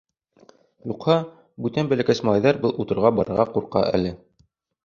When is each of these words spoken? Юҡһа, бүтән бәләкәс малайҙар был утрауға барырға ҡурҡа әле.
Юҡһа, 0.91 1.17
бүтән 1.67 1.91
бәләкәс 1.93 2.23
малайҙар 2.31 2.59
был 2.65 2.75
утрауға 2.85 3.15
барырға 3.19 3.49
ҡурҡа 3.59 3.85
әле. 4.01 4.19